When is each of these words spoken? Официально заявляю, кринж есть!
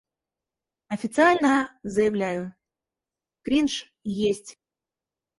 Официально 0.87 1.69
заявляю, 1.83 2.55
кринж 3.43 3.93
есть! 4.03 4.57